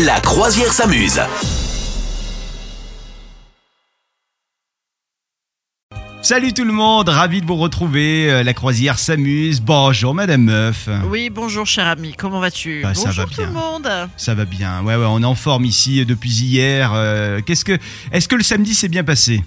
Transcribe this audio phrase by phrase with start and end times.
[0.00, 1.20] La croisière s'amuse.
[6.22, 8.30] Salut tout le monde, ravi de vous retrouver.
[8.30, 9.60] euh, La croisière s'amuse.
[9.60, 10.88] Bonjour Madame Meuf.
[11.08, 12.80] Oui, bonjour cher ami, comment vas-tu?
[12.82, 13.46] Bah, ça Bonjour va tout bien.
[13.48, 14.82] le monde Ça va bien.
[14.82, 16.92] Ouais, ouais, on est en forme ici depuis hier.
[16.94, 17.76] Euh, Qu'est-ce que,
[18.12, 19.42] est-ce que le samedi s'est bien passé?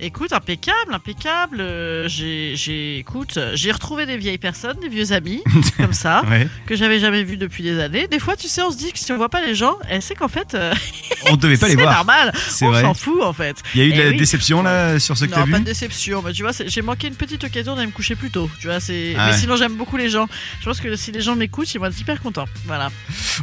[0.00, 1.58] Écoute, impeccable, impeccable.
[1.60, 5.42] euh, J'ai, j'ai, écoute, j'ai retrouvé des vieilles personnes, des vieux amis,
[5.76, 6.46] comme ça, Ouais.
[6.66, 8.06] que j'avais jamais vus depuis des années.
[8.06, 10.00] Des fois, tu sais, on se dit que si on voit pas les gens, eh,
[10.00, 10.72] c'est qu'en fait, euh,
[11.30, 11.94] On devait pas les c'est voir.
[11.94, 12.32] normal.
[12.48, 12.82] C'est on vrai.
[12.82, 13.56] s'en fout en fait.
[13.74, 14.16] Il y a eu de Eh la oui.
[14.16, 16.22] déception là sur ce que t'as Non, vu pas de déception.
[16.24, 18.50] Mais tu vois, j'ai manqué une petite occasion d'aller me coucher plus tôt.
[18.60, 19.14] Tu vois, c'est.
[19.18, 20.26] Ah Mais sinon, j'aime beaucoup les gens.
[20.60, 22.46] Je pense que si les gens m'écoutent, ils vont être hyper contents.
[22.66, 22.90] Voilà.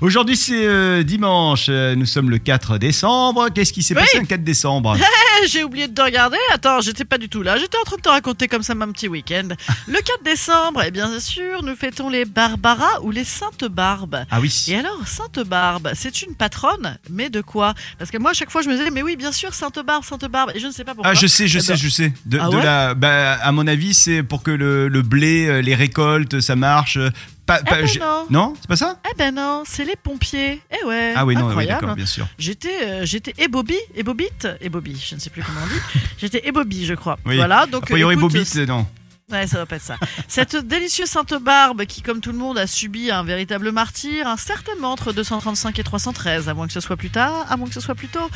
[0.02, 1.68] Aujourd'hui c'est euh, dimanche.
[1.70, 3.50] Euh, Nous sommes le 4 décembre.
[3.54, 4.02] Qu'est-ce qui s'est Oui.
[4.02, 4.98] passé le 4 décembre?
[5.44, 6.38] Eh, J'ai oublié de te regarder.
[6.54, 7.58] Attends, j'étais pas du tout là.
[7.58, 9.50] J'étais en train de te raconter comme ça mon petit week-end.
[9.88, 14.24] Le 4 décembre, et bien sûr, nous fêtons les Barbara ou les Saintes Barbes.
[14.32, 14.66] Ah oui.
[14.70, 17.65] Et alors, Sainte Barbe, c'est une patronne, mais de quoi?
[17.98, 20.04] Parce que moi, à chaque fois, je me disais, mais oui, bien sûr, Sainte Barbe,
[20.04, 21.12] Sainte Barbe, et je ne sais pas pourquoi.
[21.12, 22.14] Ah je sais, je Eh sais, ben, je sais.
[22.26, 25.62] De, Ah de la, bah, à mon avis c'est pour que le, le blé, euh,
[25.62, 26.98] les récoltes, ça marche.
[26.98, 27.10] euh,
[27.46, 28.26] Pas, Eh pas- ben non.
[28.32, 28.98] non, c'est pas ça?
[29.12, 30.62] Eh ben non, c'est les pompiers.
[30.72, 31.14] Eh ouais.
[31.16, 32.28] Ah oui non, oui, d'accord, bien sûr.
[32.40, 36.04] J'étais, euh, j'étais ébobie, ébobite, ébobie, je ne sais plus comment on dit.
[36.18, 37.20] J'étais ébobie, je crois.
[37.26, 37.36] Oui.
[37.36, 37.84] Voilà, donc.
[37.84, 38.88] A priori, écoute, Bobite, non.
[39.32, 39.98] Ouais, ça va pas être ça.
[40.28, 44.38] Cette délicieuse Sainte Barbe, qui, comme tout le monde, a subi un véritable martyr, hein,
[44.38, 47.74] certainement entre 235 et 313, à moins que ce soit plus tard, à moins que
[47.74, 48.30] ce soit plus tôt.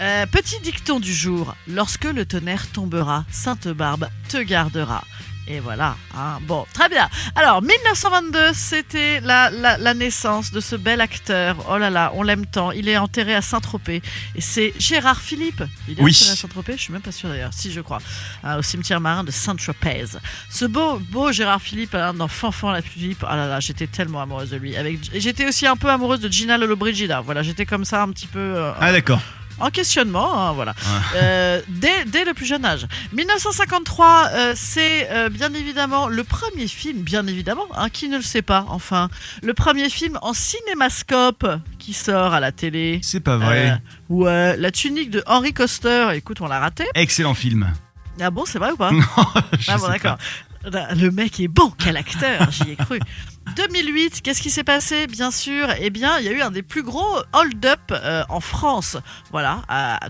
[0.00, 5.04] Euh, petit dicton du jour lorsque le tonnerre tombera, Sainte Barbe te gardera.
[5.48, 5.96] Et voilà.
[6.16, 6.38] hein.
[6.42, 7.08] Bon, très bien.
[7.34, 11.56] Alors, 1922, c'était la, la, la naissance de ce bel acteur.
[11.68, 12.70] Oh là là, on l'aime tant.
[12.70, 14.00] Il est enterré à Saint-Tropez.
[14.36, 15.62] Et c'est Gérard Philippe.
[15.88, 16.12] Il est Oui.
[16.16, 17.52] enterré à Saint-Tropez, je suis même pas sûre d'ailleurs.
[17.52, 17.98] Si, je crois.
[18.44, 20.04] Ah, au cimetière marin de Saint-Tropez.
[20.50, 23.24] Ce beau, beau Gérard Philippe, hein, dans Fanfan la Philippe.
[23.28, 24.76] Ah là là, j'étais tellement amoureuse de lui.
[24.76, 27.20] Avec, j'étais aussi un peu amoureuse de Gina Lollobrigida.
[27.22, 29.20] Voilà, j'étais comme ça un petit peu euh, Ah d'accord.
[29.60, 30.74] En questionnement, hein, voilà.
[31.16, 32.86] Euh, dès, dès le plus jeune âge.
[33.12, 38.22] 1953, euh, c'est euh, bien évidemment le premier film, bien évidemment, hein, qui ne le
[38.22, 39.08] sait pas, enfin,
[39.42, 41.46] le premier film en cinémascope
[41.78, 43.00] qui sort à la télé.
[43.02, 43.80] C'est pas vrai.
[44.08, 46.84] Ouais, la tunique de Henry Coster, écoute, on l'a raté.
[46.94, 47.72] Excellent film.
[48.20, 48.90] Ah bon, c'est vrai ou pas?
[49.58, 50.18] Je Ah sais bon, d'accord.
[50.64, 53.00] Le mec est bon, quel acteur, j'y ai cru.
[53.56, 55.06] 2008, qu'est-ce qui s'est passé?
[55.06, 58.40] Bien sûr, eh bien, il y a eu un des plus gros hold-up euh, en
[58.40, 58.96] France.
[59.30, 59.62] Voilà,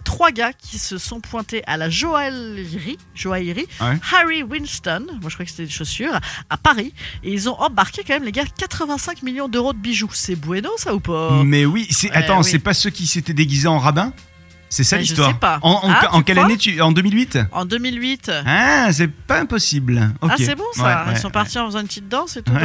[0.05, 3.99] trois gars qui se sont pointés à la joaillerie, joaillerie Ouais.
[4.13, 6.19] Harry Winston, moi je crois que c'était des chaussures,
[6.51, 6.93] à Paris.
[7.23, 10.11] Et ils ont embarqué quand même, les gars, 85 millions d'euros de bijoux.
[10.13, 11.43] C'est bueno, ça ou pas?
[11.45, 12.49] Mais oui, c'est attends, oui.
[12.51, 14.13] c'est pas ceux qui s'étaient déguisés en rabbin?
[14.73, 15.59] C'est ça je l'histoire sais pas.
[15.63, 18.31] En, en- Ah, en quelle année tu En 2008 En 2008.
[18.47, 20.13] Ah, c'est pas impossible.
[20.23, 20.85] Ah, c'est bon ça.
[20.85, 22.53] Ouais, Ils ouais, sont partis en faisant une petite danse et tout.
[22.53, 22.63] Comme.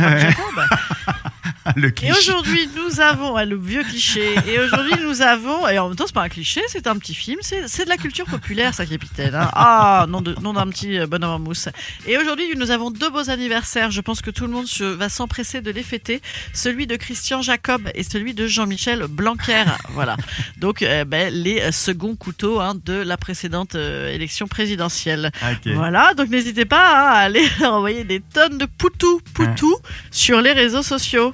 [2.04, 4.36] Et aujourd'hui, nous avons le vieux cliché.
[4.48, 7.16] Et aujourd'hui, nous avons, et en même temps, c'est pas un cliché, c'est un petit
[7.16, 7.40] film.
[7.42, 9.34] C'est de la culture populaire, ça, capitaine.
[9.36, 9.50] hein.
[9.54, 11.70] Ah, nom d'un petit euh, bonhomme en mousse.
[12.08, 13.92] Et aujourd'hui, nous avons deux beaux anniversaires.
[13.92, 16.22] Je pense que tout le monde va s'empresser de les fêter.
[16.54, 19.64] Celui de Christian Jacob et celui de Jean-Michel Blanquer.
[19.90, 20.18] Voilà.
[20.58, 25.32] Donc, euh, ben, les euh, seconds couteaux hein, de la précédente euh, élection présidentielle.
[25.42, 25.74] Ok.
[25.74, 29.76] Voilà, donc n'hésitez pas hein, à aller envoyer des tonnes de poutou poutou
[30.12, 31.34] sur les réseaux sociaux.